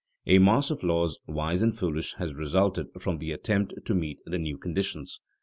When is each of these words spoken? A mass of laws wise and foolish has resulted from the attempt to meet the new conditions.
A 0.25 0.39
mass 0.39 0.71
of 0.71 0.81
laws 0.81 1.19
wise 1.27 1.61
and 1.61 1.77
foolish 1.77 2.15
has 2.15 2.33
resulted 2.33 2.87
from 2.99 3.19
the 3.19 3.31
attempt 3.31 3.85
to 3.85 3.93
meet 3.93 4.19
the 4.25 4.39
new 4.39 4.57
conditions. 4.57 5.19